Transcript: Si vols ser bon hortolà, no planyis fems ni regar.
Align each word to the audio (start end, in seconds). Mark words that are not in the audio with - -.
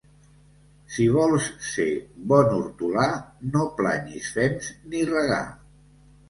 Si 0.93 1.03
vols 1.15 1.49
ser 1.71 1.85
bon 2.31 2.49
hortolà, 2.61 3.05
no 3.57 3.67
planyis 3.83 4.31
fems 4.39 4.73
ni 4.95 5.05
regar. 5.13 5.41